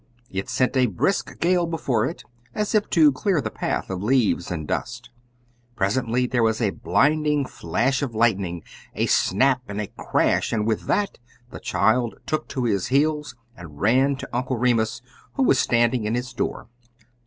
It 0.31 0.49
sent 0.49 0.75
a 0.75 0.87
brisk 0.87 1.37
gale 1.39 1.67
before 1.67 2.07
it, 2.07 2.23
as 2.55 2.73
if 2.73 2.89
to 2.89 3.11
clear 3.11 3.39
the 3.39 3.51
path 3.51 3.91
of 3.91 4.01
leaves 4.01 4.49
and 4.49 4.67
dust. 4.67 5.11
Presently 5.75 6.25
there 6.25 6.41
was 6.41 6.59
a 6.59 6.71
blinding 6.71 7.45
flash 7.45 8.01
of 8.01 8.15
lightning, 8.15 8.63
a 8.95 9.05
snap 9.05 9.61
and 9.67 9.79
a 9.79 9.91
crash, 9.99 10.51
and, 10.51 10.65
with 10.65 10.87
that, 10.87 11.19
the 11.51 11.59
child 11.59 12.15
took 12.25 12.47
to 12.47 12.63
his 12.63 12.87
heels, 12.87 13.35
and 13.55 13.79
ran 13.79 14.15
to 14.15 14.29
Uncle 14.35 14.57
Remus, 14.57 15.03
who 15.33 15.43
was 15.43 15.59
standing 15.59 16.05
in 16.05 16.15
his 16.15 16.33
door. 16.33 16.67